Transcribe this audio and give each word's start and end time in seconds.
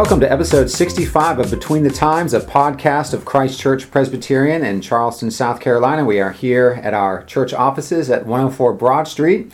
Welcome 0.00 0.20
to 0.20 0.32
episode 0.32 0.70
65 0.70 1.40
of 1.40 1.50
Between 1.50 1.82
the 1.82 1.90
Times, 1.90 2.32
a 2.32 2.40
podcast 2.40 3.12
of 3.12 3.26
Christ 3.26 3.60
Church 3.60 3.90
Presbyterian 3.90 4.64
in 4.64 4.80
Charleston, 4.80 5.30
South 5.30 5.60
Carolina. 5.60 6.06
We 6.06 6.20
are 6.20 6.32
here 6.32 6.80
at 6.82 6.94
our 6.94 7.22
church 7.24 7.52
offices 7.52 8.08
at 8.08 8.24
104 8.24 8.72
Broad 8.72 9.06
Street. 9.06 9.52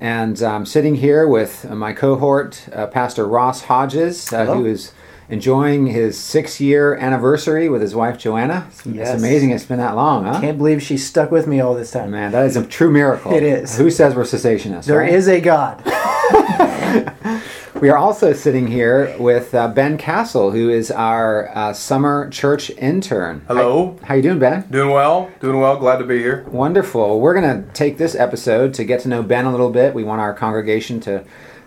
And 0.00 0.42
I'm 0.42 0.66
sitting 0.66 0.96
here 0.96 1.28
with 1.28 1.70
my 1.70 1.92
cohort, 1.92 2.68
uh, 2.72 2.88
Pastor 2.88 3.24
Ross 3.24 3.62
Hodges, 3.62 4.32
uh, 4.32 4.46
who 4.46 4.66
is 4.66 4.92
enjoying 5.28 5.86
his 5.86 6.18
six 6.18 6.60
year 6.60 6.96
anniversary 6.96 7.68
with 7.68 7.80
his 7.80 7.94
wife 7.94 8.18
Joanna. 8.18 8.66
It's, 8.70 8.84
Yes. 8.84 9.10
it's 9.10 9.22
amazing 9.22 9.50
it's 9.50 9.64
been 9.64 9.78
that 9.78 9.94
long, 9.94 10.24
huh? 10.24 10.32
I 10.32 10.40
can't 10.40 10.58
believe 10.58 10.82
she 10.82 10.98
stuck 10.98 11.30
with 11.30 11.46
me 11.46 11.60
all 11.60 11.76
this 11.76 11.92
time. 11.92 12.10
Man, 12.10 12.32
that 12.32 12.46
is 12.46 12.56
a 12.56 12.66
true 12.66 12.90
miracle. 12.90 13.32
It 13.32 13.44
is. 13.44 13.78
Who 13.78 13.92
says 13.92 14.16
we're 14.16 14.24
cessationists? 14.24 14.86
There 14.86 14.98
right? 14.98 15.12
is 15.12 15.28
a 15.28 15.40
God. 15.40 15.84
We 17.80 17.90
are 17.90 17.96
also 17.98 18.32
sitting 18.32 18.68
here 18.68 19.14
with 19.18 19.52
uh, 19.54 19.68
Ben 19.68 19.98
Castle, 19.98 20.52
who 20.52 20.70
is 20.70 20.90
our 20.90 21.50
uh, 21.54 21.72
summer 21.72 22.30
church 22.30 22.70
intern. 22.70 23.42
Hello. 23.48 23.98
How, 24.00 24.06
how 24.06 24.14
you 24.14 24.22
doing, 24.22 24.38
Ben? 24.38 24.62
Doing 24.70 24.90
well. 24.90 25.30
Doing 25.40 25.58
well. 25.58 25.76
Glad 25.76 25.98
to 25.98 26.04
be 26.04 26.18
here. 26.18 26.44
Wonderful. 26.48 27.20
We're 27.20 27.34
going 27.38 27.64
to 27.64 27.72
take 27.72 27.98
this 27.98 28.14
episode 28.14 28.74
to 28.74 28.84
get 28.84 29.00
to 29.00 29.08
know 29.08 29.22
Ben 29.22 29.44
a 29.44 29.50
little 29.50 29.70
bit. 29.70 29.92
We 29.92 30.04
want 30.04 30.20
our 30.20 30.32
congregation 30.32 31.00
to 31.00 31.24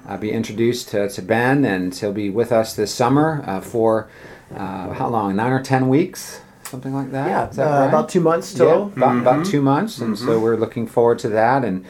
uh, 0.08 0.18
be 0.18 0.32
introduced 0.32 0.90
to, 0.90 1.10
to 1.10 1.22
Ben, 1.22 1.66
and 1.66 1.94
he'll 1.94 2.14
be 2.14 2.30
with 2.30 2.52
us 2.54 2.74
this 2.74 2.94
summer 2.96 3.44
uh, 3.46 3.60
for 3.60 4.10
uh, 4.56 4.94
how 4.94 5.10
long? 5.10 5.36
Nine 5.36 5.52
or 5.52 5.62
ten 5.62 5.90
weeks, 5.90 6.40
something 6.64 6.94
like 6.94 7.12
that. 7.12 7.28
Yeah, 7.28 7.46
that 7.48 7.68
uh, 7.68 7.80
right? 7.82 7.88
about 7.90 8.08
two 8.08 8.22
months 8.22 8.54
Yeah, 8.54 8.60
total. 8.60 8.94
about, 8.96 9.18
about 9.18 9.46
two 9.46 9.62
months, 9.62 10.00
and 10.00 10.18
so 10.18 10.40
we're 10.40 10.56
looking 10.56 10.88
forward 10.88 11.20
to 11.20 11.30
that. 11.30 11.66
And 11.66 11.86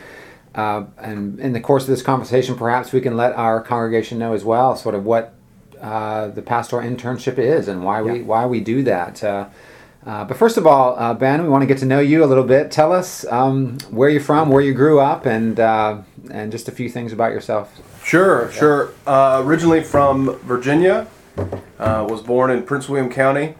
uh, 0.58 0.84
and 0.98 1.40
in 1.40 1.54
the 1.54 1.60
course 1.62 1.84
of 1.84 1.90
this 1.90 2.02
conversation, 2.02 2.56
perhaps 2.56 2.92
we 2.92 3.00
can 3.00 3.16
let 3.16 3.34
our 3.36 3.62
congregation 3.62 4.18
know 4.20 4.34
as 4.34 4.44
well, 4.44 4.76
sort 4.76 4.96
of 4.96 5.06
what 5.06 5.34
uh, 5.82 6.28
the 6.30 6.42
pastoral 6.42 6.82
internship 6.86 7.38
is 7.38 7.68
and 7.68 7.84
why 7.84 8.02
we 8.02 8.20
Yeah. 8.20 8.26
why 8.26 8.46
we 8.48 8.60
do 8.60 8.82
that. 8.84 9.24
Uh, 9.24 9.46
uh, 10.06 10.24
but 10.26 10.38
first 10.38 10.58
of 10.58 10.66
all, 10.66 10.96
uh, 10.98 11.14
Ben, 11.14 11.44
we 11.44 11.50
want 11.50 11.62
to 11.62 11.66
get 11.68 11.78
to 11.80 11.86
know 11.86 12.00
you 12.00 12.24
a 12.24 12.26
little 12.32 12.44
bit. 12.46 12.72
Tell 12.72 12.92
us 12.94 13.26
um, 13.30 13.78
where 13.92 14.10
you're 14.10 14.22
from, 14.22 14.50
where 14.50 14.62
you 14.62 14.74
grew 14.74 15.00
up, 15.00 15.26
and 15.26 15.60
uh, 15.60 15.98
and 16.32 16.52
just 16.52 16.68
a 16.68 16.72
few 16.72 16.90
things 16.90 17.14
about 17.14 17.32
yourself. 17.32 17.80
Sure, 18.04 18.50
sure. 18.52 18.94
Uh, 19.06 19.42
originally 19.46 19.84
from 19.84 20.38
Virginia, 20.44 21.08
uh, 21.78 22.06
was 22.10 22.22
born 22.22 22.50
in 22.52 22.64
Prince 22.64 22.88
William 22.90 23.12
County, 23.12 23.56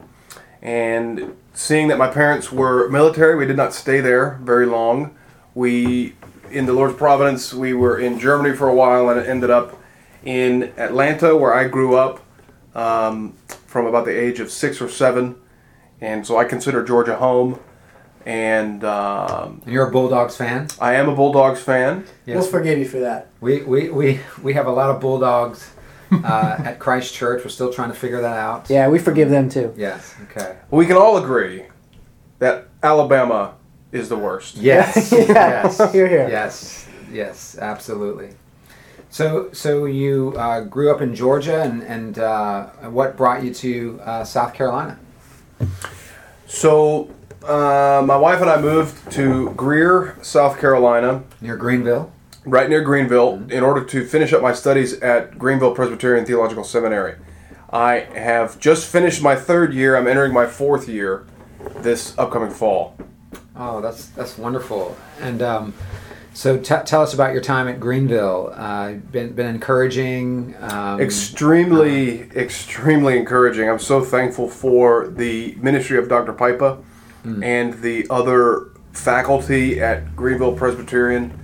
and 0.62 1.36
seeing 1.54 1.90
that 1.90 1.98
my 1.98 2.08
parents 2.08 2.52
were 2.52 2.88
military, 2.90 3.36
we 3.36 3.46
did 3.46 3.58
not 3.58 3.74
stay 3.74 4.00
there 4.00 4.40
very 4.42 4.66
long. 4.66 5.14
We, 5.54 6.14
in 6.52 6.66
the 6.66 6.74
Lord's 6.74 6.96
providence, 6.96 7.54
we 7.54 7.74
were 7.74 8.00
in 8.00 8.20
Germany 8.20 8.56
for 8.56 8.68
a 8.68 8.74
while 8.74 9.10
and 9.10 9.20
it 9.20 9.28
ended 9.28 9.50
up 9.50 9.82
in 10.24 10.74
Atlanta, 10.78 11.36
where 11.36 11.54
I 11.54 11.68
grew 11.68 11.96
up 11.96 12.22
um, 12.76 13.34
from 13.66 13.86
about 13.86 14.06
the 14.06 14.12
age 14.18 14.40
of 14.40 14.52
six 14.52 14.82
or 14.82 14.90
seven, 14.90 15.36
and 16.02 16.26
so 16.26 16.38
I 16.38 16.46
consider 16.46 16.84
Georgia 16.84 17.16
home. 17.16 17.60
And 18.26 18.84
um, 18.84 19.62
And 19.64 19.74
you're 19.74 19.88
a 19.88 19.92
Bulldogs 19.92 20.36
fan. 20.36 20.68
I 20.82 20.96
am 20.96 21.08
a 21.08 21.16
Bulldogs 21.16 21.62
fan. 21.62 22.06
We'll 22.26 22.42
forgive 22.42 22.78
you 22.78 22.86
for 22.88 23.00
that. 23.00 23.30
We, 23.40 23.64
we, 23.64 23.90
we, 23.90 24.20
we 24.44 24.54
have 24.54 24.68
a 24.68 24.72
lot 24.72 24.90
of 24.90 25.00
Bulldogs 25.00 25.72
uh, 26.12 26.58
at 26.60 26.78
Christ 26.78 27.14
Church. 27.14 27.46
We're 27.46 27.50
still 27.50 27.72
trying 27.72 27.90
to 27.90 27.96
figure 27.96 28.20
that 28.20 28.36
out. 28.36 28.70
Yeah, 28.70 28.90
we 28.90 29.00
forgive 29.00 29.30
them 29.30 29.48
too. 29.50 29.74
Yes. 29.78 30.14
Okay. 30.24 30.58
We 30.72 30.86
can 30.86 30.98
all 30.98 31.16
agree 31.18 31.68
that 32.40 32.68
Alabama 32.84 33.56
is 33.92 34.10
the 34.10 34.18
worst. 34.18 34.56
Yes. 34.62 35.12
Yeah. 35.12 35.28
yes. 35.28 35.78
Hear, 35.94 36.08
hear. 36.08 36.30
Yes. 36.30 36.88
Yes. 37.12 37.58
Absolutely. 37.60 38.30
So, 39.10 39.50
so 39.54 39.86
you 39.86 40.34
uh, 40.38 40.62
grew 40.62 40.92
up 40.94 41.02
in 41.02 41.16
Georgia, 41.16 41.62
and 41.64 41.82
and 41.84 42.20
uh, 42.20 42.66
what 42.92 43.16
brought 43.16 43.44
you 43.44 43.54
to 43.54 44.00
uh, 44.04 44.24
South 44.26 44.54
Carolina? 44.54 45.00
So, 46.46 47.10
uh, 47.44 48.04
my 48.06 48.18
wife 48.18 48.42
and 48.42 48.50
I 48.50 48.60
moved 48.62 49.12
to 49.14 49.52
Greer, 49.52 50.18
South 50.22 50.60
Carolina, 50.60 51.24
Near 51.42 51.56
Greenville. 51.58 52.12
right 52.46 52.70
near 52.70 52.82
Greenville, 52.82 53.42
in 53.50 53.64
order 53.64 53.84
to 53.86 54.06
finish 54.06 54.34
up 54.34 54.42
my 54.42 54.54
studies 54.54 54.94
at 55.02 55.38
Greenville 55.38 55.74
Presbyterian 55.74 56.26
Theological 56.26 56.64
Seminary. 56.64 57.16
I 57.72 58.08
have 58.16 58.60
just 58.60 58.86
finished 58.90 59.22
my 59.22 59.36
third 59.36 59.74
year. 59.74 59.96
I'm 59.98 60.08
entering 60.08 60.34
my 60.34 60.46
fourth 60.48 60.88
year 60.88 61.26
this 61.82 62.18
upcoming 62.18 62.52
fall. 62.52 62.96
Oh, 63.58 63.82
that's 63.82 64.08
that's 64.10 64.38
wonderful. 64.38 64.96
And 65.20 65.42
um, 65.42 65.74
so, 66.34 66.58
t- 66.58 66.76
tell 66.86 67.02
us 67.02 67.16
about 67.16 67.34
your 67.34 67.42
time 67.42 67.68
at 67.68 67.80
Greenville. 67.80 68.54
Uh, 68.56 68.94
been 68.94 69.34
been 69.34 69.48
encouraging. 69.48 70.56
Um, 70.62 71.02
Extremely, 71.02 72.30
extremely 72.36 73.18
encouraging. 73.18 73.68
I'm 73.68 73.80
so 73.80 74.04
thankful 74.04 74.48
for 74.48 75.08
the 75.08 75.56
ministry 75.56 75.98
of 75.98 76.08
Dr. 76.08 76.34
Pipa 76.34 76.78
and 77.44 77.74
the 77.82 78.06
other 78.10 78.70
faculty 78.94 79.82
at 79.82 80.16
Greenville 80.16 80.56
Presbyterian 80.56 81.38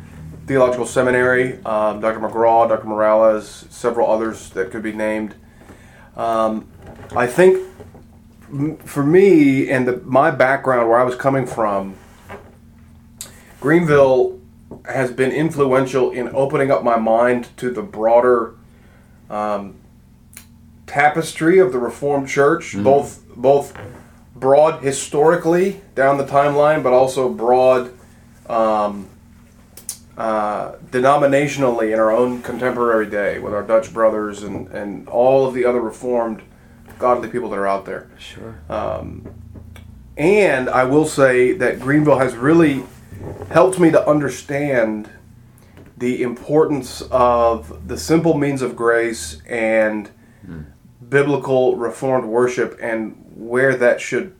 Theological 0.45 0.85
Seminary, 0.85 1.53
um, 1.65 1.99
Dr. 1.99 2.19
McGraw, 2.19 2.69
Dr. 2.69 2.85
Morales, 2.85 3.65
several 3.69 4.09
others 4.09 4.49
that 4.51 4.71
could 4.71 4.83
be 4.83 4.91
named. 4.93 5.35
Um, 6.15 6.69
I 7.15 7.27
think 7.27 7.61
for 8.85 9.03
me 9.03 9.69
and 9.69 9.87
the, 9.87 9.97
my 10.05 10.31
background, 10.31 10.87
where 10.89 10.99
I 10.99 11.03
was 11.03 11.15
coming 11.15 11.45
from, 11.45 11.95
Greenville 13.63 14.41
has 14.89 15.09
been 15.09 15.31
influential 15.31 16.11
in 16.11 16.27
opening 16.35 16.69
up 16.69 16.83
my 16.83 16.97
mind 16.97 17.47
to 17.55 17.71
the 17.71 17.81
broader 17.81 18.55
um, 19.29 19.75
tapestry 20.85 21.59
of 21.59 21.71
the 21.71 21.79
Reformed 21.79 22.27
Church, 22.27 22.75
both 22.75 23.25
both 23.37 23.73
broad 24.35 24.83
historically 24.83 25.79
down 25.95 26.17
the 26.17 26.25
timeline, 26.25 26.83
but 26.83 26.91
also 26.91 27.29
broad 27.29 27.93
um, 28.49 29.07
uh, 30.17 30.73
denominationally 30.91 31.93
in 31.93 31.99
our 32.01 32.11
own 32.11 32.41
contemporary 32.41 33.09
day 33.09 33.39
with 33.39 33.53
our 33.53 33.63
Dutch 33.63 33.93
brothers 33.93 34.43
and, 34.43 34.67
and 34.73 35.07
all 35.07 35.47
of 35.47 35.53
the 35.53 35.63
other 35.63 35.79
Reformed 35.79 36.41
godly 36.99 37.29
people 37.29 37.49
that 37.51 37.59
are 37.59 37.67
out 37.67 37.85
there. 37.85 38.09
Sure. 38.19 38.59
And 40.17 40.67
I 40.69 40.83
will 40.83 41.05
say 41.05 41.53
that 41.53 41.79
Greenville 41.79 42.19
has 42.19 42.35
really 42.35 42.83
helped 43.49 43.79
me 43.79 43.91
to 43.91 44.07
understand 44.07 45.09
the 45.97 46.21
importance 46.23 47.01
of 47.11 47.87
the 47.87 47.97
simple 47.97 48.33
means 48.33 48.61
of 48.61 48.75
grace 48.75 49.41
and 49.47 50.09
biblical 51.09 51.75
reformed 51.77 52.25
worship 52.25 52.77
and 52.81 53.15
where 53.35 53.75
that 53.75 54.01
should 54.01 54.35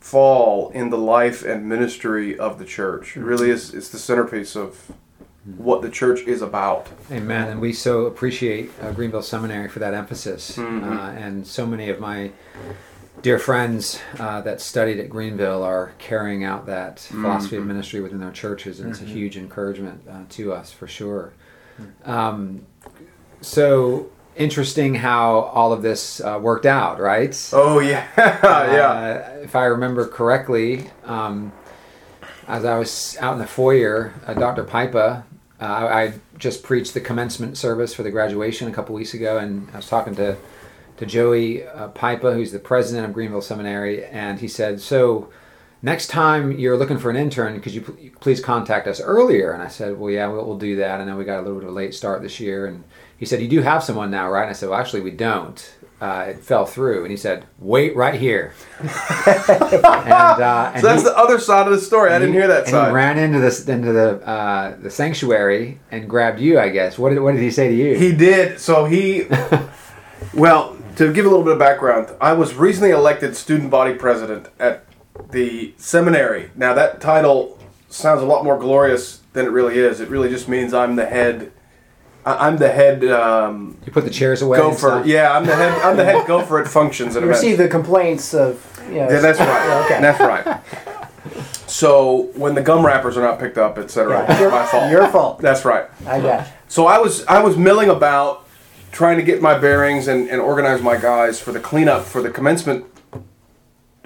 fall 0.00 0.70
in 0.70 0.90
the 0.90 0.98
life 0.98 1.44
and 1.44 1.68
ministry 1.68 2.36
of 2.38 2.58
the 2.58 2.64
church. 2.64 3.16
It 3.16 3.20
really 3.22 3.50
is 3.50 3.72
it's 3.74 3.88
the 3.88 3.98
centerpiece 3.98 4.56
of 4.56 4.90
what 5.44 5.82
the 5.82 5.90
church 5.90 6.20
is 6.22 6.40
about. 6.40 6.88
Amen. 7.10 7.48
And 7.48 7.60
we 7.60 7.72
so 7.72 8.06
appreciate 8.06 8.70
uh, 8.80 8.92
Greenville 8.92 9.22
Seminary 9.22 9.68
for 9.68 9.80
that 9.80 9.92
emphasis. 9.92 10.56
Uh, 10.58 11.14
and 11.16 11.46
so 11.46 11.66
many 11.66 11.88
of 11.88 12.00
my 12.00 12.30
dear 13.22 13.38
friends 13.38 14.00
uh, 14.18 14.40
that 14.40 14.60
studied 14.60 14.98
at 14.98 15.08
Greenville 15.08 15.62
are 15.62 15.92
carrying 15.98 16.44
out 16.44 16.66
that 16.66 16.98
philosophy 17.00 17.56
of 17.56 17.64
ministry 17.64 18.00
within 18.00 18.18
their 18.18 18.32
churches, 18.32 18.80
and 18.80 18.90
it's 18.90 19.00
a 19.00 19.04
huge 19.04 19.36
encouragement 19.36 20.02
uh, 20.10 20.24
to 20.30 20.52
us 20.52 20.72
for 20.72 20.88
sure. 20.88 21.32
Um, 22.04 22.66
so 23.40 24.10
interesting 24.36 24.96
how 24.96 25.34
all 25.54 25.72
of 25.72 25.82
this 25.82 26.20
uh, 26.20 26.38
worked 26.42 26.66
out, 26.66 27.00
right? 27.00 27.50
Oh 27.52 27.78
yeah. 27.78 28.08
yeah. 28.18 29.30
Uh, 29.34 29.38
if 29.42 29.54
I 29.54 29.64
remember 29.66 30.06
correctly, 30.06 30.90
um, 31.04 31.52
as 32.48 32.64
I 32.64 32.78
was 32.78 33.16
out 33.20 33.34
in 33.34 33.38
the 33.38 33.46
foyer, 33.46 34.12
uh, 34.26 34.34
Dr. 34.34 34.64
Pipa, 34.64 35.24
uh, 35.60 35.64
I, 35.64 36.02
I 36.02 36.14
just 36.38 36.64
preached 36.64 36.92
the 36.92 37.00
commencement 37.00 37.56
service 37.56 37.94
for 37.94 38.02
the 38.02 38.10
graduation 38.10 38.68
a 38.68 38.72
couple 38.72 38.96
weeks 38.96 39.14
ago, 39.14 39.38
and 39.38 39.68
I 39.72 39.76
was 39.76 39.88
talking 39.88 40.16
to 40.16 40.36
to 41.02 41.06
Joey 41.06 41.66
uh, 41.66 41.88
Pipa, 41.88 42.32
who's 42.34 42.52
the 42.52 42.58
president 42.58 43.06
of 43.06 43.12
Greenville 43.12 43.42
Seminary, 43.42 44.04
and 44.04 44.38
he 44.40 44.48
said, 44.48 44.80
"So." 44.80 45.30
Next 45.84 46.06
time 46.06 46.52
you're 46.52 46.76
looking 46.76 46.96
for 46.96 47.10
an 47.10 47.16
intern, 47.16 47.60
could 47.60 47.74
you 47.74 47.80
pl- 47.80 47.96
please 48.20 48.40
contact 48.40 48.86
us 48.86 49.00
earlier? 49.00 49.50
And 49.50 49.60
I 49.60 49.66
said, 49.66 49.98
well, 49.98 50.12
yeah, 50.12 50.28
we'll, 50.28 50.46
we'll 50.46 50.56
do 50.56 50.76
that. 50.76 51.00
I 51.00 51.04
know 51.04 51.16
we 51.16 51.24
got 51.24 51.40
a 51.40 51.42
little 51.42 51.56
bit 51.58 51.64
of 51.64 51.70
a 51.70 51.72
late 51.74 51.92
start 51.92 52.22
this 52.22 52.38
year. 52.38 52.66
And 52.66 52.84
he 53.18 53.26
said, 53.26 53.40
you 53.42 53.48
do 53.48 53.62
have 53.62 53.82
someone 53.82 54.08
now, 54.08 54.30
right? 54.30 54.42
And 54.42 54.50
I 54.50 54.52
said, 54.52 54.68
well, 54.68 54.78
actually, 54.78 55.00
we 55.00 55.10
don't. 55.10 55.74
Uh, 56.00 56.26
it 56.28 56.38
fell 56.38 56.66
through. 56.66 57.02
And 57.02 57.10
he 57.10 57.16
said, 57.16 57.46
wait 57.58 57.96
right 57.96 58.14
here. 58.14 58.54
and 58.78 58.88
uh, 58.94 60.70
and 60.72 60.80
So 60.82 60.86
that's 60.86 61.02
he- 61.02 61.08
the 61.08 61.18
other 61.18 61.40
side 61.40 61.66
of 61.66 61.72
the 61.72 61.80
story. 61.80 62.12
I 62.12 62.20
didn't 62.20 62.34
hear 62.34 62.46
that 62.46 62.68
side. 62.68 62.88
He 62.90 62.94
ran 62.94 63.18
into 63.18 63.40
this 63.40 63.66
into 63.68 63.92
the 63.92 64.24
uh, 64.24 64.76
the 64.80 64.88
sanctuary 64.90 65.80
and 65.90 66.08
grabbed 66.08 66.38
you. 66.38 66.60
I 66.60 66.68
guess. 66.68 66.96
What 66.96 67.10
did 67.10 67.18
what 67.18 67.32
did 67.32 67.40
he 67.42 67.50
say 67.50 67.68
to 67.68 67.74
you? 67.74 67.96
He 67.96 68.12
did. 68.12 68.60
So 68.60 68.84
he, 68.84 69.26
well, 70.34 70.76
to 70.96 71.12
give 71.12 71.24
a 71.24 71.28
little 71.28 71.44
bit 71.44 71.54
of 71.54 71.58
background, 71.58 72.10
I 72.20 72.32
was 72.32 72.54
recently 72.54 72.90
elected 72.90 73.36
student 73.36 73.70
body 73.70 73.94
president 73.94 74.48
at 74.58 74.84
the 75.30 75.74
seminary. 75.76 76.50
Now 76.56 76.74
that 76.74 77.00
title 77.00 77.58
sounds 77.88 78.22
a 78.22 78.26
lot 78.26 78.44
more 78.44 78.58
glorious 78.58 79.20
than 79.32 79.46
it 79.46 79.50
really 79.50 79.78
is. 79.78 80.00
It 80.00 80.08
really 80.08 80.28
just 80.30 80.48
means 80.48 80.72
I'm 80.74 80.96
the 80.96 81.06
head 81.06 81.52
I- 82.24 82.46
I'm 82.46 82.56
the 82.58 82.70
head 82.70 83.04
um, 83.06 83.76
You 83.84 83.90
put 83.90 84.04
the 84.04 84.10
chairs 84.10 84.42
away. 84.42 84.56
and 84.58 84.68
gopher. 84.70 84.78
stuff? 84.78 85.06
Yeah, 85.06 85.36
I'm 85.36 85.44
the 85.44 85.56
head. 85.56 85.72
I'm 85.82 85.96
the 85.96 86.04
head 86.04 86.24
gopher 86.28 86.60
at 86.60 86.68
functions 86.68 87.16
at 87.16 87.22
You 87.22 87.28
events. 87.28 87.42
receive 87.42 87.58
the 87.58 87.66
complaints 87.68 88.32
of, 88.32 88.64
you 88.88 88.94
know. 89.00 89.10
Yeah, 89.10 89.18
that's 89.20 89.40
right. 89.40 89.84
Okay. 89.86 90.00
That's 90.00 90.20
right. 90.20 90.60
So 91.66 92.30
when 92.36 92.54
the 92.54 92.60
gum 92.62 92.86
wrappers 92.86 93.16
are 93.16 93.22
not 93.22 93.40
picked 93.40 93.58
up, 93.58 93.76
etc., 93.76 94.12
Yeah, 94.20 94.30
it's 94.30 94.40
your- 94.40 94.50
my 94.52 94.64
fault. 94.66 94.90
your 94.90 95.06
fault. 95.08 95.40
That's 95.40 95.64
right. 95.64 95.86
I 96.06 96.20
got 96.20 96.46
you. 96.46 96.52
So 96.68 96.86
I 96.86 96.98
was 96.98 97.24
I 97.26 97.42
was 97.42 97.56
milling 97.56 97.88
about, 97.90 98.46
trying 98.92 99.16
to 99.16 99.22
get 99.22 99.42
my 99.42 99.58
bearings 99.58 100.06
and, 100.06 100.28
and 100.28 100.40
organize 100.40 100.80
my 100.80 100.96
guys 100.96 101.40
for 101.40 101.50
the 101.50 101.60
cleanup 101.60 102.04
for 102.04 102.22
the 102.22 102.30
commencement 102.30 102.84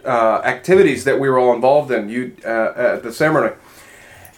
uh, 0.04 0.40
activities 0.44 1.04
that 1.04 1.18
we 1.20 1.28
were 1.28 1.38
all 1.38 1.52
involved 1.52 1.90
in. 1.90 2.08
You 2.08 2.36
uh, 2.44 2.72
at 2.76 3.02
the 3.02 3.12
ceremony. 3.12 3.54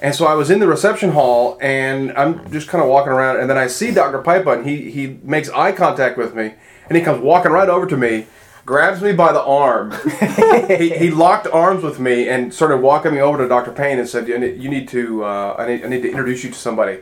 And 0.00 0.14
so 0.14 0.26
I 0.26 0.34
was 0.34 0.48
in 0.48 0.60
the 0.60 0.68
reception 0.68 1.10
hall, 1.10 1.58
and 1.60 2.12
I'm 2.12 2.50
just 2.52 2.68
kind 2.68 2.82
of 2.82 2.88
walking 2.88 3.12
around, 3.12 3.40
and 3.40 3.50
then 3.50 3.58
I 3.58 3.66
see 3.66 3.90
Dr. 3.92 4.22
Pipa, 4.22 4.58
and 4.58 4.66
he 4.66 4.90
he 4.90 5.18
makes 5.22 5.50
eye 5.50 5.72
contact 5.72 6.16
with 6.16 6.34
me, 6.34 6.54
and 6.88 6.96
he 6.96 7.02
comes 7.02 7.20
walking 7.20 7.50
right 7.50 7.68
over 7.68 7.84
to 7.86 7.96
me, 7.96 8.26
grabs 8.64 9.02
me 9.02 9.12
by 9.12 9.32
the 9.32 9.42
arm. 9.42 9.90
he, 10.68 10.96
he 10.96 11.10
locked 11.10 11.48
arms 11.48 11.82
with 11.82 11.98
me 11.98 12.28
and 12.28 12.54
started 12.54 12.76
walking 12.76 13.12
me 13.12 13.20
over 13.20 13.38
to 13.38 13.48
Dr. 13.48 13.72
Payne 13.72 13.98
and 13.98 14.08
said, 14.08 14.28
"You 14.28 14.38
need, 14.38 14.62
you 14.62 14.68
need 14.68 14.86
to 14.88 15.24
uh, 15.24 15.56
I, 15.58 15.66
need, 15.66 15.84
I 15.84 15.88
need 15.88 16.02
to 16.02 16.10
introduce 16.10 16.44
you 16.44 16.50
to 16.50 16.56
somebody." 16.56 17.00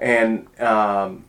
And 0.00 0.48
um, 0.60 1.24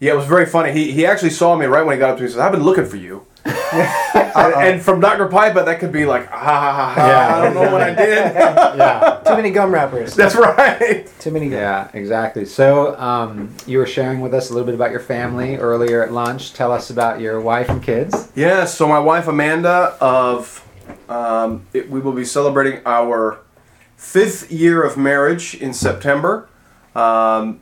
yeah, 0.00 0.12
it 0.12 0.16
was 0.16 0.26
very 0.26 0.46
funny. 0.46 0.72
He 0.72 0.92
he 0.92 1.06
actually 1.06 1.30
saw 1.30 1.56
me 1.56 1.66
right 1.66 1.84
when 1.84 1.96
he 1.96 1.98
got 1.98 2.10
up 2.10 2.16
to 2.16 2.22
me. 2.22 2.26
and 2.26 2.34
said, 2.34 2.42
"I've 2.42 2.52
been 2.52 2.64
looking 2.64 2.86
for 2.86 2.96
you." 2.96 3.26
and, 3.72 4.54
and 4.54 4.82
from 4.82 5.00
Dr. 5.00 5.28
Pipa, 5.28 5.64
that 5.64 5.78
could 5.78 5.92
be 5.92 6.04
like, 6.04 6.28
ah, 6.32 6.36
ha, 6.36 6.72
ha, 6.72 6.94
ha, 6.94 7.06
Yeah. 7.06 7.36
I 7.36 7.44
don't 7.44 7.54
know 7.54 7.72
what 7.72 7.80
I 7.80 7.94
did. 7.94 8.34
Yeah. 8.76 9.22
Too 9.24 9.36
many 9.36 9.50
gum 9.50 9.72
wrappers. 9.72 10.14
That's 10.14 10.34
right. 10.34 11.10
Too 11.20 11.30
many 11.30 11.48
gum. 11.48 11.58
Yeah, 11.58 11.90
exactly. 11.94 12.44
So, 12.44 12.98
um, 12.98 13.54
you 13.66 13.78
were 13.78 13.86
sharing 13.86 14.20
with 14.20 14.34
us 14.34 14.50
a 14.50 14.52
little 14.52 14.66
bit 14.66 14.74
about 14.74 14.90
your 14.90 15.00
family 15.00 15.56
earlier 15.56 16.02
at 16.02 16.12
lunch. 16.12 16.52
Tell 16.52 16.72
us 16.72 16.90
about 16.90 17.20
your 17.20 17.40
wife 17.40 17.68
and 17.68 17.82
kids. 17.82 18.30
Yes, 18.34 18.76
so 18.76 18.86
my 18.88 18.98
wife 18.98 19.28
Amanda 19.28 19.96
of 20.00 20.66
um, 21.08 21.66
it, 21.72 21.88
we 21.88 22.00
will 22.00 22.12
be 22.12 22.24
celebrating 22.24 22.80
our 22.84 23.38
fifth 23.96 24.50
year 24.50 24.82
of 24.82 24.96
marriage 24.96 25.54
in 25.54 25.72
September. 25.72 26.48
Um, 26.94 27.60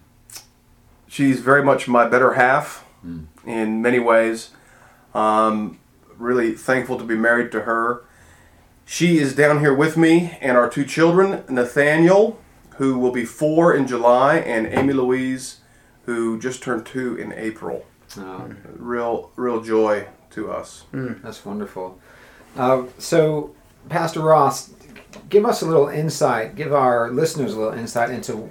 she's 1.15 1.39
very 1.41 1.63
much 1.63 1.87
my 1.87 2.09
better 2.09 2.33
half 2.35 2.85
in 3.47 3.81
many 3.83 3.99
ways. 4.01 4.51
Um, 5.15 5.79
really 6.19 6.53
thankful 6.55 6.97
to 6.99 7.05
be 7.05 7.15
married 7.15 7.53
to 7.53 7.61
her. 7.63 8.03
She 8.85 9.19
is 9.19 9.35
down 9.35 9.61
here 9.61 9.75
with 9.75 9.97
me 9.97 10.37
and 10.41 10.57
our 10.57 10.69
two 10.69 10.85
children, 10.85 11.45
Nathaniel, 11.49 12.41
who 12.79 12.99
will 12.99 13.13
be 13.13 13.25
four 13.25 13.73
in 13.75 13.87
July, 13.87 14.39
and 14.39 14.67
Amy 14.67 14.93
Louise, 14.93 15.61
who 16.07 16.41
just 16.41 16.63
turned 16.63 16.85
two 16.85 17.15
in 17.17 17.33
April. 17.33 17.87
Oh, 18.19 18.51
Real, 18.77 19.31
real 19.37 19.61
joy 19.63 20.07
to 20.31 20.51
us. 20.51 20.85
that's 20.93 21.45
wonderful. 21.45 21.99
Uh, 22.57 22.85
so, 22.99 23.55
Pastor 23.89 24.21
Ross, 24.21 24.71
give 25.29 25.45
us 25.45 25.63
a 25.63 25.67
little 25.67 25.89
insight, 25.89 26.57
give 26.57 26.73
our 26.73 27.11
listeners 27.11 27.55
a 27.55 27.59
little 27.61 27.79
insight 27.79 28.11
into 28.11 28.49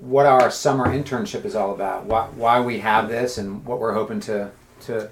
what 0.00 0.26
our 0.26 0.50
summer 0.50 0.86
internship 0.86 1.44
is 1.44 1.54
all 1.54 1.72
about, 1.74 2.04
why, 2.04 2.26
why 2.34 2.60
we 2.60 2.78
have 2.80 3.08
this, 3.08 3.38
and 3.38 3.64
what 3.64 3.78
we're 3.80 3.94
hoping 3.94 4.20
to 4.20 4.50
to 4.82 5.10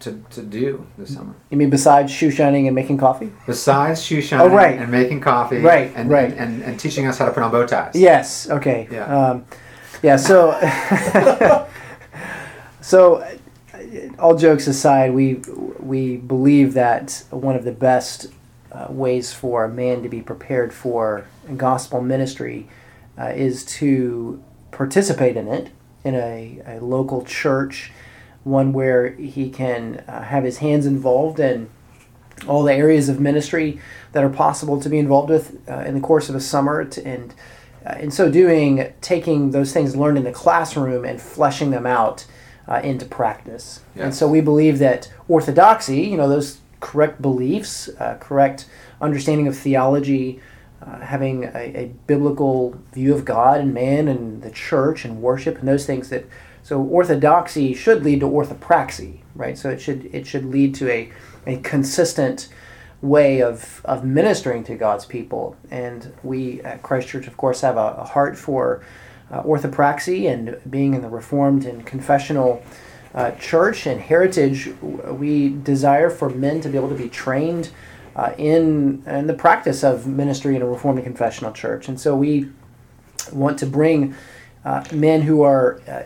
to, 0.00 0.22
to 0.30 0.42
do 0.42 0.86
this 0.96 1.14
summer. 1.14 1.34
You 1.50 1.56
mean 1.56 1.70
besides 1.70 2.12
shoe 2.12 2.30
shining 2.30 2.66
and 2.68 2.74
making 2.74 2.98
coffee? 2.98 3.32
Besides 3.46 4.02
shoe 4.02 4.20
shining 4.20 4.52
Oh, 4.52 4.54
right. 4.54 4.78
and 4.78 4.90
making 4.92 5.20
coffee, 5.20 5.58
Right, 5.58 5.92
and, 5.96 6.08
right. 6.08 6.30
And, 6.30 6.38
and, 6.38 6.62
and 6.62 6.80
teaching 6.80 7.06
us 7.08 7.18
how 7.18 7.24
to 7.24 7.32
put 7.32 7.42
on 7.42 7.50
bow 7.50 7.66
ties. 7.66 7.94
Yes. 7.96 8.48
Okay. 8.48 8.86
Yeah. 8.92 9.04
Um, 9.30 9.44
yeah. 10.02 10.16
So, 10.16 10.52
so 12.80 13.16
uh, 13.16 13.28
all 14.18 14.36
jokes 14.36 14.66
aside, 14.66 15.12
we 15.12 15.40
we 15.80 16.16
believe 16.16 16.74
that 16.74 17.24
one 17.30 17.56
of 17.56 17.64
the 17.64 17.72
best 17.72 18.26
uh, 18.70 18.86
ways 18.90 19.32
for 19.32 19.64
a 19.64 19.68
man 19.68 20.02
to 20.02 20.08
be 20.08 20.20
prepared 20.20 20.72
for 20.72 21.26
gospel 21.56 22.00
ministry 22.02 22.68
uh, 23.18 23.32
is 23.34 23.64
to 23.64 24.42
participate 24.70 25.36
in 25.36 25.48
it 25.48 25.70
in 26.04 26.14
a, 26.14 26.60
a 26.66 26.80
local 26.80 27.24
church, 27.24 27.90
one 28.44 28.72
where 28.72 29.10
he 29.10 29.50
can 29.50 30.04
uh, 30.06 30.22
have 30.22 30.44
his 30.44 30.58
hands 30.58 30.86
involved 30.86 31.40
in 31.40 31.68
all 32.46 32.62
the 32.62 32.72
areas 32.72 33.08
of 33.08 33.18
ministry 33.18 33.80
that 34.12 34.22
are 34.22 34.28
possible 34.28 34.80
to 34.80 34.88
be 34.88 34.98
involved 34.98 35.28
with 35.28 35.58
uh, 35.68 35.80
in 35.80 35.94
the 35.94 36.00
course 36.00 36.28
of 36.28 36.34
a 36.34 36.40
summer, 36.40 36.84
t- 36.84 37.02
and 37.04 37.34
uh, 37.84 37.96
in 37.98 38.10
so 38.10 38.30
doing, 38.30 38.92
taking 39.00 39.50
those 39.50 39.72
things 39.72 39.96
learned 39.96 40.18
in 40.18 40.24
the 40.24 40.32
classroom 40.32 41.04
and 41.04 41.20
fleshing 41.20 41.70
them 41.70 41.86
out 41.86 42.26
uh, 42.68 42.80
into 42.84 43.04
practice. 43.04 43.80
And 44.04 44.14
so 44.14 44.28
we 44.28 44.40
believe 44.40 44.78
that 44.78 45.12
orthodoxy, 45.26 46.02
you 46.02 46.16
know, 46.16 46.28
those 46.28 46.58
correct 46.80 47.20
beliefs, 47.20 47.88
uh, 47.98 48.16
correct 48.20 48.66
understanding 49.00 49.48
of 49.48 49.56
theology, 49.56 50.40
uh, 50.82 51.00
having 51.00 51.44
a, 51.44 51.50
a 51.54 51.94
biblical 52.06 52.78
view 52.92 53.14
of 53.14 53.24
God 53.24 53.60
and 53.60 53.74
man 53.74 54.08
and 54.08 54.42
the 54.42 54.50
church 54.50 55.04
and 55.04 55.20
worship 55.20 55.58
and 55.58 55.68
those 55.68 55.86
things 55.86 56.08
that 56.10 56.24
so 56.62 56.80
orthodoxy 56.80 57.74
should 57.74 58.04
lead 58.04 58.20
to 58.20 58.26
orthopraxy, 58.26 59.20
right? 59.34 59.56
So 59.56 59.70
it 59.70 59.80
should 59.80 60.10
it 60.14 60.26
should 60.26 60.44
lead 60.44 60.74
to 60.76 60.90
a, 60.90 61.10
a 61.46 61.56
consistent 61.58 62.48
way 63.00 63.40
of, 63.40 63.80
of 63.84 64.04
ministering 64.04 64.64
to 64.64 64.74
God's 64.74 65.06
people. 65.06 65.56
And 65.70 66.12
we 66.22 66.60
at 66.62 66.82
Christ 66.82 67.08
Church, 67.08 67.26
of 67.26 67.36
course, 67.36 67.60
have 67.60 67.76
a, 67.76 67.96
a 67.98 68.04
heart 68.04 68.36
for 68.36 68.82
uh, 69.30 69.42
orthopraxy 69.42 70.30
and 70.30 70.60
being 70.70 70.94
in 70.94 71.02
the 71.02 71.08
Reformed 71.08 71.64
and 71.64 71.86
confessional 71.86 72.62
uh, 73.14 73.30
church 73.32 73.86
and 73.86 74.00
heritage. 74.00 74.70
We 74.82 75.50
desire 75.50 76.10
for 76.10 76.28
men 76.28 76.60
to 76.62 76.68
be 76.68 76.76
able 76.76 76.88
to 76.88 76.94
be 76.94 77.08
trained 77.08 77.70
uh, 78.18 78.34
in, 78.36 79.02
in 79.06 79.28
the 79.28 79.34
practice 79.34 79.84
of 79.84 80.06
ministry 80.08 80.56
in 80.56 80.62
a 80.62 80.66
Reformed 80.66 80.98
and 80.98 81.06
confessional 81.06 81.52
church. 81.52 81.88
And 81.88 82.00
so 82.00 82.16
we 82.16 82.50
want 83.32 83.60
to 83.60 83.66
bring 83.66 84.16
uh, 84.64 84.84
men 84.92 85.22
who 85.22 85.42
are 85.42 85.80
uh, 85.88 86.02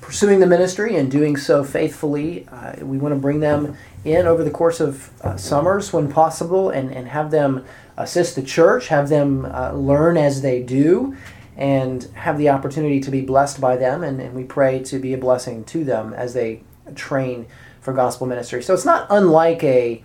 pursuing 0.00 0.40
the 0.40 0.46
ministry 0.46 0.96
and 0.96 1.08
doing 1.08 1.36
so 1.36 1.62
faithfully. 1.62 2.48
Uh, 2.50 2.84
we 2.84 2.98
want 2.98 3.14
to 3.14 3.18
bring 3.18 3.38
them 3.38 3.76
in 4.04 4.26
over 4.26 4.42
the 4.42 4.50
course 4.50 4.80
of 4.80 5.12
uh, 5.22 5.36
summers 5.36 5.92
when 5.92 6.10
possible 6.10 6.70
and, 6.70 6.90
and 6.90 7.06
have 7.06 7.30
them 7.30 7.64
assist 7.96 8.34
the 8.34 8.42
church, 8.42 8.88
have 8.88 9.08
them 9.08 9.44
uh, 9.44 9.70
learn 9.72 10.16
as 10.16 10.42
they 10.42 10.60
do, 10.60 11.16
and 11.56 12.04
have 12.14 12.38
the 12.38 12.48
opportunity 12.48 12.98
to 12.98 13.10
be 13.12 13.20
blessed 13.20 13.60
by 13.60 13.76
them. 13.76 14.02
And, 14.02 14.20
and 14.20 14.34
we 14.34 14.42
pray 14.42 14.82
to 14.82 14.98
be 14.98 15.12
a 15.14 15.18
blessing 15.18 15.62
to 15.66 15.84
them 15.84 16.12
as 16.12 16.34
they 16.34 16.64
train 16.96 17.46
for 17.80 17.92
gospel 17.92 18.26
ministry. 18.26 18.64
So 18.64 18.74
it's 18.74 18.84
not 18.84 19.06
unlike 19.10 19.62
a 19.62 20.02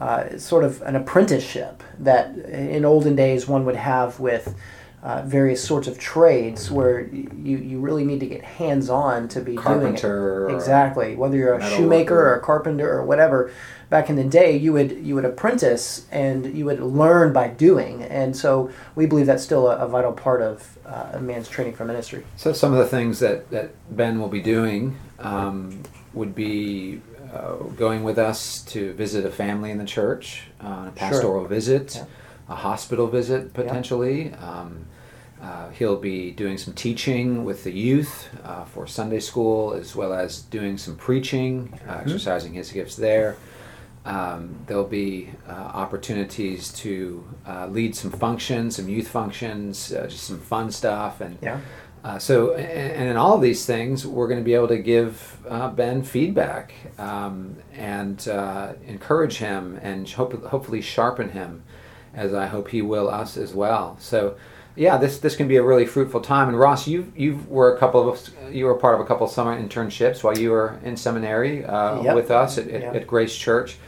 uh, 0.00 0.36
sort 0.38 0.64
of 0.64 0.82
an 0.82 0.96
apprenticeship 0.96 1.82
that 1.98 2.36
in 2.36 2.84
olden 2.84 3.16
days 3.16 3.48
one 3.48 3.64
would 3.64 3.76
have 3.76 4.20
with 4.20 4.54
uh, 5.02 5.22
various 5.22 5.62
sorts 5.62 5.86
of 5.86 5.98
trades 5.98 6.68
where 6.68 7.06
you, 7.06 7.30
you 7.58 7.78
really 7.78 8.04
need 8.04 8.18
to 8.18 8.26
get 8.26 8.42
hands 8.42 8.90
on 8.90 9.28
to 9.28 9.40
be 9.40 9.54
Carpenter 9.54 10.40
doing 10.40 10.50
it. 10.50 10.56
Exactly. 10.56 11.14
Whether 11.14 11.36
you're 11.36 11.54
a 11.54 11.70
shoemaker 11.70 12.14
worker. 12.14 12.28
or 12.28 12.34
a 12.34 12.40
carpenter 12.40 12.92
or 12.92 13.04
whatever, 13.04 13.52
back 13.88 14.10
in 14.10 14.16
the 14.16 14.24
day 14.24 14.56
you 14.56 14.72
would 14.72 14.90
you 15.06 15.14
would 15.14 15.24
apprentice 15.24 16.06
and 16.10 16.56
you 16.56 16.64
would 16.64 16.80
learn 16.80 17.32
by 17.32 17.46
doing. 17.46 18.02
And 18.02 18.36
so 18.36 18.70
we 18.96 19.06
believe 19.06 19.26
that's 19.26 19.44
still 19.44 19.68
a, 19.68 19.76
a 19.76 19.86
vital 19.86 20.12
part 20.12 20.42
of 20.42 20.76
uh, 20.84 21.10
a 21.12 21.20
man's 21.20 21.48
training 21.48 21.74
for 21.74 21.84
ministry. 21.84 22.24
So 22.34 22.52
some 22.52 22.72
of 22.72 22.78
the 22.78 22.86
things 22.86 23.20
that, 23.20 23.48
that 23.50 23.70
Ben 23.96 24.18
will 24.18 24.28
be 24.28 24.42
doing 24.42 24.98
um, 25.20 25.82
would 26.14 26.34
be 26.34 27.00
uh, 27.36 27.54
going 27.76 28.02
with 28.04 28.18
us 28.18 28.62
to 28.62 28.92
visit 28.94 29.24
a 29.24 29.30
family 29.30 29.70
in 29.70 29.78
the 29.78 29.84
church, 29.84 30.44
uh, 30.62 30.86
a 30.88 30.92
pastoral 30.94 31.44
visit, 31.46 31.96
Yeah. 31.96 32.04
a 32.48 32.54
hospital 32.54 33.06
visit 33.06 33.52
potentially. 33.54 34.32
Um, 34.34 34.86
uh, 35.42 35.68
he'll 35.70 35.96
be 36.00 36.30
doing 36.30 36.56
some 36.56 36.72
teaching 36.72 37.44
with 37.44 37.62
the 37.64 37.70
youth 37.72 38.28
uh, 38.44 38.64
for 38.64 38.86
Sunday 38.86 39.20
school, 39.20 39.74
as 39.74 39.94
well 39.94 40.12
as 40.14 40.40
doing 40.42 40.78
some 40.78 40.96
preaching, 40.96 41.78
uh, 41.88 41.98
exercising 42.00 42.54
his 42.54 42.72
gifts 42.72 42.96
there. 42.96 43.36
Um, 44.06 44.54
there'll 44.66 44.84
be 44.84 45.30
uh, 45.48 45.52
opportunities 45.52 46.72
to 46.74 47.24
uh, 47.46 47.66
lead 47.66 47.94
some 47.96 48.12
functions, 48.12 48.76
some 48.76 48.88
youth 48.88 49.08
functions, 49.08 49.92
uh, 49.92 50.06
just 50.08 50.24
some 50.24 50.38
fun 50.40 50.70
stuff, 50.70 51.20
and 51.20 51.36
Yeah. 51.42 51.58
Uh, 52.06 52.20
so, 52.20 52.54
and, 52.54 53.08
in 53.10 53.16
all 53.16 53.34
of 53.34 53.42
these 53.42 53.66
things, 53.66 54.06
we're 54.06 54.28
going 54.28 54.38
to 54.38 54.44
be 54.44 54.54
able 54.54 54.68
to 54.68 54.78
give 54.78 55.38
uh, 55.48 55.68
Ben 55.70 56.04
feedback 56.04 56.72
um, 56.98 57.56
and 57.74 58.28
uh, 58.28 58.74
encourage 58.86 59.38
him, 59.38 59.76
and 59.82 60.08
hope, 60.08 60.40
hopefully 60.44 60.80
sharpen 60.80 61.30
him, 61.30 61.64
as 62.14 62.32
I 62.32 62.46
hope 62.46 62.68
he 62.68 62.80
will 62.80 63.08
us 63.08 63.36
as 63.36 63.52
well. 63.52 63.96
So, 63.98 64.36
yeah, 64.76 64.98
this 64.98 65.18
this 65.18 65.34
can 65.34 65.48
be 65.48 65.56
a 65.56 65.64
really 65.64 65.84
fruitful 65.84 66.20
time. 66.20 66.48
And 66.48 66.56
Ross, 66.56 66.86
you 66.86 67.12
you 67.16 67.44
were 67.48 67.74
a 67.74 67.78
couple 67.78 68.08
of 68.08 68.30
you 68.52 68.66
were 68.66 68.74
part 68.74 68.94
of 68.94 69.00
a 69.00 69.04
couple 69.04 69.26
of 69.26 69.32
summer 69.32 69.60
internships 69.60 70.22
while 70.22 70.38
you 70.38 70.50
were 70.52 70.78
in 70.84 70.96
seminary 70.96 71.64
uh, 71.64 72.02
Yep. 72.02 72.14
with 72.14 72.30
us 72.30 72.56
at, 72.56 72.68
at, 72.68 72.82
Yep. 72.82 72.94
at 72.94 73.06
Grace 73.08 73.34
Church. 73.36 73.78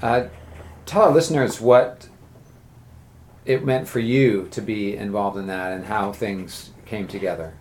Uh, 0.00 0.28
tell 0.86 1.02
our 1.02 1.10
listeners 1.12 1.60
what 1.60 2.08
it 3.44 3.62
meant 3.62 3.88
for 3.88 3.98
you 4.00 4.48
to 4.52 4.62
be 4.62 4.96
involved 4.96 5.36
in 5.36 5.48
that 5.48 5.72
and 5.72 5.84
how 5.84 6.12
things 6.12 6.70
came 6.88 7.06
together. 7.06 7.54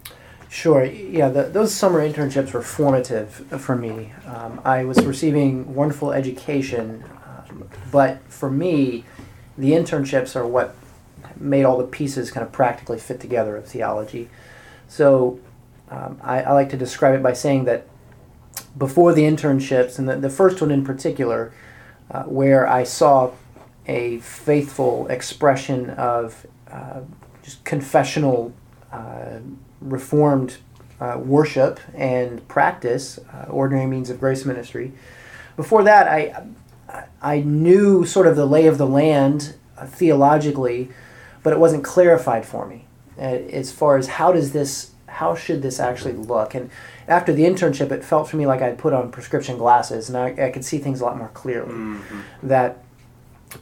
Sure. 0.50 0.86
Yeah, 0.86 1.30
the, 1.30 1.44
those 1.44 1.74
summer 1.74 2.08
internships 2.08 2.54
were 2.54 2.62
formative 2.62 3.30
for 3.60 3.75
me. 3.75 4.13
Um, 4.25 4.62
I 4.63 4.86
was 4.86 5.04
receiving 5.06 5.74
wonderful 5.75 6.13
education, 6.13 7.04
um, 7.25 7.70
but 7.92 8.22
for 8.30 8.50
me, 8.50 9.04
the 9.58 9.72
internships 9.72 10.36
are 10.36 10.48
what 10.48 10.75
made 11.39 11.63
all 11.63 11.77
the 11.77 11.84
pieces 11.84 12.32
kind 12.32 12.46
of 12.46 12.51
practically 12.51 12.98
fit 12.98 13.20
together 13.20 13.58
of 13.58 13.66
theology. 13.66 14.30
So 14.88 15.39
um, 15.89 16.20
I, 16.24 16.42
I, 16.42 16.51
like 16.54 16.70
to 16.70 16.77
describe 16.77 17.16
it 17.16 17.24
by 17.24 17.34
saying 17.34 17.66
that 17.66 17.88
before 18.77 19.13
the 19.13 19.24
internships, 19.24 20.00
and 20.00 20.08
the, 20.08 20.16
the 20.16 20.30
first 20.30 20.62
one 20.62 20.72
in 20.72 20.84
particular, 20.84 21.54
uh, 22.12 22.24
where 22.24 22.68
I 22.68 22.84
saw 22.84 23.32
a 23.88 24.20
faithful 24.20 25.08
expression 25.08 25.89
of 25.92 26.46
uh, 26.70 27.01
just 27.44 27.63
confessional, 27.63 28.54
uh, 28.92 29.39
reformed 29.82 30.58
uh, 31.00 31.20
worship 31.24 31.80
and 31.94 32.46
practice, 32.48 33.20
uh, 33.34 33.46
ordinary 33.50 33.88
means 33.88 34.10
of 34.10 34.20
grace 34.20 34.46
ministry. 34.46 34.92
Before 35.56 35.84
that, 35.84 36.08
I 36.08 36.48
I 37.22 37.40
knew 37.42 38.06
sort 38.06 38.28
of 38.28 38.36
the 38.36 38.46
lay 38.46 38.68
of 38.68 38.78
the 38.78 38.88
land 38.88 39.56
uh, 39.78 39.86
theologically, 39.86 40.90
but 41.44 41.54
it 41.54 41.60
wasn't 41.60 41.84
clarified 41.84 42.46
for 42.46 42.66
me 42.66 42.86
as 43.18 43.72
far 43.72 43.98
as 43.98 44.08
how 44.08 44.32
does 44.32 44.52
this 44.52 44.92
how 45.08 45.34
should 45.34 45.62
this 45.62 45.80
actually 45.80 46.14
look 46.14 46.54
and 46.54 46.70
after 47.08 47.34
the 47.34 47.44
internship 47.44 47.92
it 47.92 48.04
felt 48.04 48.30
for 48.30 48.38
me 48.38 48.46
like 48.46 48.62
i'd 48.62 48.78
put 48.78 48.94
on 48.94 49.12
prescription 49.12 49.58
glasses 49.58 50.10
and 50.10 50.18
i, 50.18 50.48
I 50.48 50.52
could 50.52 50.64
see 50.64 50.78
things 50.78 51.02
a 51.02 51.06
lot 51.06 51.18
more 51.18 51.30
clearly 51.30 51.74
mm-hmm. 51.74 52.20
that 52.44 52.84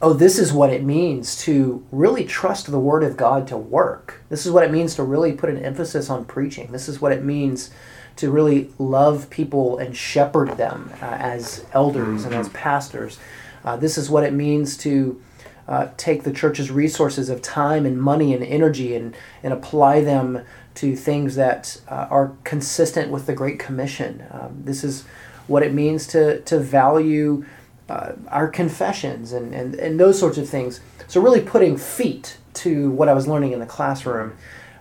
oh, 0.02 0.12
this 0.12 0.38
is 0.38 0.52
what 0.52 0.70
it 0.70 0.82
means 0.82 1.36
to 1.44 1.84
really 1.92 2.24
trust 2.24 2.70
the 2.70 2.78
Word 2.78 3.04
of 3.04 3.16
God 3.16 3.46
to 3.48 3.56
work. 3.56 4.22
This 4.28 4.44
is 4.44 4.52
what 4.52 4.64
it 4.64 4.70
means 4.70 4.94
to 4.96 5.02
really 5.02 5.32
put 5.32 5.50
an 5.50 5.58
emphasis 5.58 6.10
on 6.10 6.24
preaching. 6.24 6.72
This 6.72 6.88
is 6.88 7.00
what 7.00 7.12
it 7.12 7.24
means 7.24 7.70
to 8.16 8.30
really 8.30 8.70
love 8.78 9.28
people 9.30 9.78
and 9.78 9.96
shepherd 9.96 10.56
them 10.56 10.90
uh, 11.02 11.06
as 11.06 11.64
elders 11.72 12.22
mm-hmm. 12.22 12.26
and 12.26 12.34
as 12.34 12.48
mm-hmm. 12.48 12.56
pastors. 12.56 13.18
Uh, 13.64 13.76
this 13.76 13.98
is 13.98 14.08
what 14.10 14.24
it 14.24 14.32
means 14.32 14.76
to 14.78 15.20
uh, 15.68 15.88
take 15.96 16.22
the 16.22 16.32
church's 16.32 16.70
resources 16.70 17.28
of 17.28 17.42
time 17.42 17.84
and 17.84 18.00
money 18.00 18.32
and 18.32 18.44
energy 18.44 18.94
and, 18.94 19.16
and 19.42 19.52
apply 19.52 20.00
them 20.00 20.40
to 20.74 20.94
things 20.94 21.34
that 21.34 21.80
uh, 21.88 22.06
are 22.10 22.36
consistent 22.44 23.10
with 23.10 23.26
the 23.26 23.34
Great 23.34 23.58
Commission. 23.58 24.24
Um, 24.30 24.62
this 24.64 24.84
is 24.84 25.04
what 25.46 25.62
it 25.62 25.72
means 25.72 26.06
to, 26.08 26.40
to 26.42 26.58
value 26.58 27.44
uh, 27.88 28.12
our 28.28 28.48
confessions 28.48 29.32
and, 29.32 29.54
and, 29.54 29.74
and 29.74 29.98
those 30.00 30.18
sorts 30.18 30.38
of 30.38 30.48
things. 30.48 30.80
So, 31.06 31.20
really 31.20 31.40
putting 31.40 31.76
feet 31.76 32.38
to 32.54 32.90
what 32.90 33.08
I 33.08 33.12
was 33.12 33.28
learning 33.28 33.52
in 33.52 33.60
the 33.60 33.66
classroom, 33.66 34.36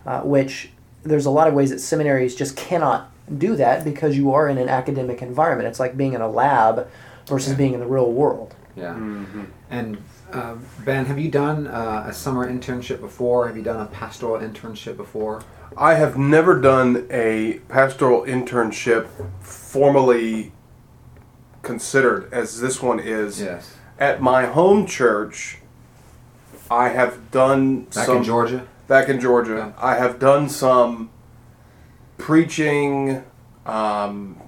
uh, 0.05 0.21
which 0.21 0.69
there's 1.03 1.25
a 1.25 1.29
lot 1.29 1.47
of 1.47 1.53
ways 1.53 1.69
that 1.69 1.79
seminaries 1.79 2.35
just 2.35 2.57
cannot 2.57 3.12
do 3.38 3.55
that 3.55 3.83
because 3.83 4.17
you 4.17 4.33
are 4.33 4.47
in 4.50 4.57
an 4.57 4.69
academic 4.69 5.21
environment. 5.21 5.67
It's 5.67 5.79
like 5.79 5.97
being 5.97 6.13
in 6.13 6.21
a 6.21 6.29
lab 6.29 6.88
versus 7.27 7.51
yeah. 7.51 7.57
being 7.57 7.74
in 7.74 7.79
the 7.79 7.88
real 7.88 8.12
world. 8.12 8.55
Yeah. 8.75 8.93
Mm-hmm. 8.93 9.43
And 9.69 9.97
uh, 10.31 10.55
Ben, 10.83 11.05
have 11.05 11.19
you 11.19 11.29
done 11.29 11.67
uh, 11.67 12.05
a 12.07 12.13
summer 12.13 12.51
internship 12.51 13.00
before? 13.00 13.47
Have 13.47 13.55
you 13.55 13.63
done 13.63 13.79
a 13.79 13.85
pastoral 13.85 14.41
internship 14.41 14.97
before? 14.97 15.43
I 15.77 15.95
have 15.95 16.17
never 16.17 16.59
done 16.59 17.07
a 17.09 17.59
pastoral 17.67 18.24
internship 18.24 19.07
formally 19.41 20.51
considered 21.65 22.31
as 22.31 22.62
this 22.62 22.81
one 22.81 23.00
is. 23.00 23.41
Yes. 23.41 23.75
At 24.00 24.22
my 24.22 24.45
home 24.45 24.86
church, 24.86 25.57
I 26.69 26.89
have 26.89 27.31
done 27.31 27.88
some 27.91 28.01
back 28.01 28.05
some, 28.05 28.17
in 28.17 28.24
Georgia. 28.24 28.67
Back 28.88 29.10
in 29.10 29.19
Georgia, 29.19 29.74
yeah. 29.75 29.84
I 29.84 29.95
have 29.95 30.19
done 30.19 30.48
some 30.50 31.10
preaching, 32.17 33.24
um, 33.65 34.41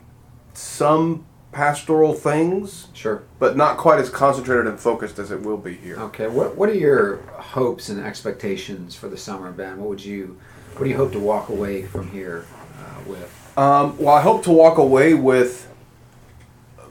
some 0.54 1.26
pastoral 1.52 2.14
things. 2.14 2.88
Sure. 2.94 3.24
But 3.40 3.58
not 3.58 3.78
quite 3.78 4.00
as 4.00 4.10
concentrated 4.10 4.68
and 4.68 4.80
focused 4.80 5.18
as 5.18 5.32
it 5.32 5.42
will 5.42 5.58
be 5.58 5.76
here. 5.76 5.98
Okay. 5.98 6.28
What 6.28 6.56
What 6.56 6.70
are 6.70 6.76
your 6.76 7.18
hopes 7.38 7.90
and 7.90 8.00
expectations 8.06 8.96
for 8.96 9.10
the 9.10 9.18
summer, 9.18 9.52
Ben? 9.52 9.80
What 9.80 9.90
would 9.90 10.06
you 10.06 10.38
What 10.74 10.84
do 10.84 10.90
you 10.90 10.98
hope 10.98 11.12
to 11.14 11.20
walk 11.20 11.50
away 11.50 11.84
from 11.84 12.12
here 12.12 12.46
uh, 12.80 13.10
with? 13.10 13.34
Um, 13.58 13.98
well, 13.98 14.14
I 14.14 14.22
hope 14.22 14.44
to 14.44 14.52
walk 14.52 14.78
away 14.78 15.16
with 15.16 15.67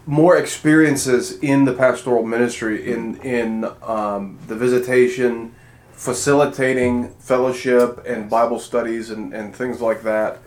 more 0.07 0.37
experiences 0.37 1.33
in 1.41 1.65
the 1.65 1.73
pastoral 1.73 2.25
ministry 2.25 2.91
in 2.93 3.17
in 3.23 3.65
um, 3.83 4.39
the 4.47 4.55
visitation 4.55 5.55
facilitating 5.93 7.11
fellowship 7.15 8.05
and 8.07 8.31
bible 8.31 8.61
studies 8.61 9.11
and, 9.11 9.35
and 9.35 9.55
things 9.55 9.81
like 9.81 10.03
that. 10.03 10.39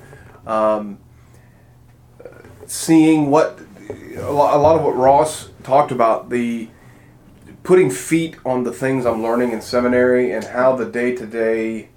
Um, 0.48 1.00
seeing 2.66 3.30
what 3.30 3.60
a 4.16 4.32
lot 4.32 4.76
of 4.76 4.84
what 4.84 4.96
ross 4.96 5.50
talked 5.64 5.92
about 5.92 6.30
the 6.30 6.70
putting 7.64 7.92
feet 7.92 8.38
on 8.46 8.64
the 8.64 8.72
things 8.72 9.06
i'm 9.06 9.22
learning 9.22 9.52
in 9.52 9.62
seminary 9.62 10.32
and 10.32 10.46
how 10.46 10.76
the 10.76 10.86
day-to-day 10.86 11.90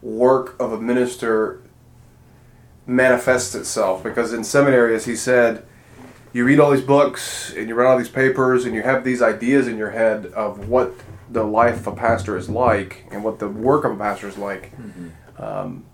work 0.00 0.58
of 0.58 0.72
a 0.72 0.80
minister 0.80 1.62
manifests 2.86 3.54
itself. 3.54 4.02
Because 4.02 4.32
in 4.32 4.42
seminary 4.44 4.94
as 4.94 5.04
he 5.04 5.14
said 5.14 5.66
you 6.32 6.44
read 6.44 6.60
all 6.60 6.70
these 6.70 6.84
books 6.84 7.52
and 7.54 7.68
you 7.68 7.74
read 7.74 7.86
all 7.86 7.98
these 7.98 8.08
papers 8.08 8.64
and 8.64 8.74
you 8.74 8.82
have 8.82 9.04
these 9.04 9.22
ideas 9.22 9.66
in 9.66 9.76
your 9.76 9.90
head 9.90 10.26
of 10.26 10.68
what 10.68 10.92
the 11.30 11.44
life 11.44 11.86
of 11.86 11.86
a 11.88 11.96
pastor 11.96 12.36
is 12.36 12.48
like 12.48 13.06
and 13.10 13.22
what 13.22 13.38
the 13.38 13.48
work 13.48 13.84
of 13.84 13.92
a 13.92 13.96
pastor 13.96 14.28
is 14.28 14.38
like. 14.38 14.72
Mm-hmm. 14.76 15.42
Um, 15.42 15.84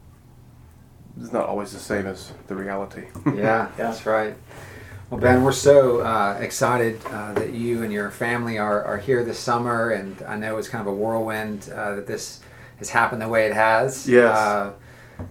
it's 1.21 1.33
not 1.33 1.47
always 1.47 1.73
the 1.73 1.79
same 1.79 2.07
as 2.07 2.33
the 2.47 2.55
reality. 2.55 3.07
yeah, 3.35 3.71
that's 3.77 4.05
right. 4.05 4.35
Well, 5.09 5.21
Ben, 5.21 5.45
we're 5.45 5.53
so 5.53 6.01
uh, 6.01 6.37
excited 6.41 7.01
uh, 7.07 7.33
that 7.35 7.53
you 7.53 7.85
and 7.85 7.93
your 7.93 8.11
family 8.11 8.59
are, 8.59 8.83
are 8.85 8.99
here 8.99 9.25
this 9.25 9.39
summer, 9.39 9.91
and 9.91 10.21
I 10.23 10.37
know 10.37 10.59
it's 10.59 10.69
kind 10.69 10.87
of 10.87 10.93
a 10.93 10.97
whirlwind 10.97 11.71
uh, 11.71 11.95
that 11.95 12.07
this 12.09 12.41
has 12.79 12.91
happened 12.91 13.23
the 13.23 13.29
way 13.29 13.47
it 13.47 13.55
has. 13.55 14.09
Yes. 14.09 14.37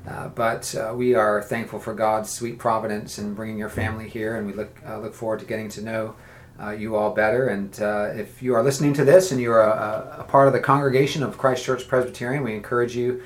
Uh, 0.08 0.30
but 0.30 0.74
uh, 0.76 0.94
we 0.96 1.16
are 1.16 1.42
thankful 1.42 1.80
for 1.80 1.94
God's 1.94 2.30
sweet 2.30 2.58
providence 2.58 3.18
in 3.18 3.34
bringing 3.34 3.58
your 3.58 3.70
family 3.70 4.10
here, 4.10 4.36
and 4.36 4.48
we 4.48 4.54
look 4.54 4.76
uh, 4.88 5.00
look 5.00 5.14
forward 5.14 5.40
to 5.40 5.46
getting 5.46 5.70
to 5.70 5.82
know 5.82 6.16
uh, 6.62 6.72
you 6.72 6.96
all 6.96 7.14
better. 7.14 7.48
And 7.48 7.80
uh, 7.82 8.12
if 8.16 8.42
you 8.42 8.56
are 8.56 8.64
listening 8.64 8.94
to 8.94 9.06
this 9.06 9.32
and 9.32 9.42
you 9.42 9.52
are 9.52 9.62
a, 9.62 10.18
a, 10.20 10.24
part 10.24 10.48
of 10.48 10.54
the 10.54 10.60
congregation 10.60 11.22
of 11.22 11.38
Christ 11.38 11.64
Church 11.64 11.88
Presbyterian, 11.88 12.44
we 12.44 12.54
encourage 12.54 12.96
you 12.96 13.22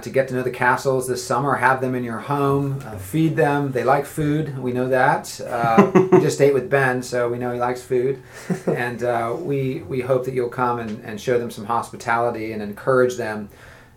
to 0.00 0.10
get 0.10 0.28
to 0.28 0.34
know 0.34 0.44
the 0.44 0.50
Castles 0.50 1.08
this 1.08 1.26
summer. 1.26 1.56
Have 1.56 1.80
them 1.80 1.96
in 1.96 2.04
your 2.04 2.20
home, 2.20 2.78
feed 2.98 3.34
them. 3.34 3.72
They 3.72 3.82
like 3.82 4.06
food. 4.06 4.56
We 4.56 4.72
know 4.72 4.88
that. 4.88 5.40
we 6.12 6.20
just 6.20 6.40
ate 6.40 6.54
with 6.54 6.70
Ben, 6.70 7.02
so 7.02 7.28
we 7.28 7.36
know 7.36 7.52
he 7.52 7.58
likes 7.58 7.82
food. 7.82 8.22
and 8.68 9.44
we 9.44 9.82
we 9.82 10.00
hope 10.00 10.24
that 10.26 10.34
you'll 10.34 10.48
come 10.48 10.78
and, 10.78 11.04
and 11.04 11.20
show 11.20 11.36
them 11.36 11.50
some 11.50 11.64
hospitality 11.64 12.52
and 12.52 12.62
encourage 12.62 13.16
them 13.16 13.48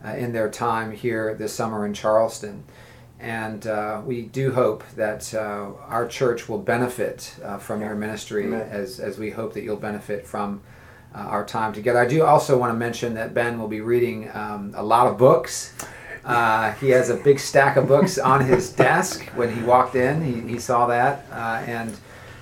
uh, 0.06 0.16
in 0.16 0.34
their 0.34 0.50
time 0.50 0.92
here 0.92 1.34
this 1.34 1.54
summer 1.54 1.86
in 1.86 1.94
Charleston. 1.94 2.64
And 3.20 3.66
uh, 3.66 4.02
we 4.06 4.24
do 4.24 4.52
hope 4.52 4.84
that 4.96 5.34
uh, 5.34 5.72
our 5.88 6.08
church 6.08 6.48
will 6.50 6.60
benefit 6.60 7.36
uh, 7.44 7.58
from 7.58 7.82
your 7.82 7.96
ministry 7.96 8.54
as, 8.54 9.00
as 9.00 9.18
we 9.18 9.32
hope 9.32 9.54
that 9.54 9.64
you'll 9.64 9.78
benefit 9.78 10.28
from 10.28 10.62
uh, 11.14 11.20
our 11.20 11.46
time 11.46 11.74
together. 11.74 12.00
I 12.00 12.08
do 12.08 12.24
also 12.24 12.58
want 12.58 12.72
to 12.72 12.78
mention 12.78 13.14
that 13.14 13.34
Ben 13.34 13.58
will 13.58 13.70
be 13.70 13.82
reading 13.82 14.30
um, 14.34 14.74
a 14.76 14.84
lot 14.84 15.08
of 15.08 15.18
books. 15.18 15.74
Uh, 16.26 16.74
he 16.74 16.90
has 16.90 17.10
a 17.10 17.16
big 17.16 17.40
stack 17.40 17.78
of 17.78 17.88
books 17.88 18.18
on 18.18 18.46
his 18.46 18.70
desk 18.74 19.24
when 19.36 19.56
he 19.56 19.62
walked 19.64 19.96
in. 19.96 20.22
He, 20.22 20.54
he 20.54 20.60
saw 20.60 20.88
that. 20.88 21.26
and 21.68 21.98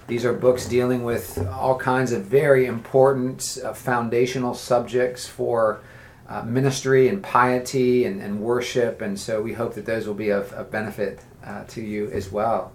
these 0.07 0.25
are 0.25 0.33
books 0.33 0.67
dealing 0.67 1.03
with 1.03 1.37
all 1.49 1.77
kinds 1.77 2.11
of 2.11 2.25
very 2.25 2.65
important 2.65 3.41
foundational 3.73 4.53
subjects 4.53 5.27
for 5.27 5.81
uh, 6.29 6.43
ministry 6.43 7.09
and 7.09 7.21
piety 7.21 8.05
and, 8.05 8.21
and, 8.21 8.39
worship, 8.39 9.01
and 9.01 9.19
so 9.19 9.41
we 9.41 9.53
hope 9.53 9.73
that 9.75 9.85
those 9.85 10.07
will 10.07 10.13
be 10.13 10.29
of, 10.29 10.51
of 10.53 10.71
benefit 10.71 11.21
uh, 11.45 11.63
to 11.65 11.81
you 11.81 12.09
as 12.11 12.31
well. 12.31 12.71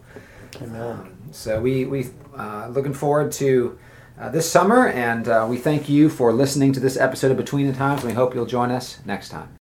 Amen. 0.63 0.81
Um, 0.81 1.19
so 1.33 1.61
we 1.61 1.85
we 1.85 2.07
uh, 2.37 2.69
looking 2.69 2.95
forward 2.95 3.33
to 3.33 3.79
uh, 4.19 4.29
this 4.31 4.51
summer, 4.51 4.89
and 4.89 5.29
uh, 5.29 5.47
we 5.49 5.57
thank 5.57 5.89
you 5.89 6.09
for 6.09 6.33
listening 6.33 6.73
to 6.73 6.81
this 6.81 6.97
episode 6.97 7.31
of 7.31 7.37
Between 7.37 7.67
the 7.67 7.73
Times. 7.73 8.03
And 8.03 8.11
we 8.11 8.15
hope 8.15 8.35
you'll 8.35 8.47
join 8.47 8.71
us 8.71 8.99
next 9.05 9.29
time. 9.29 9.58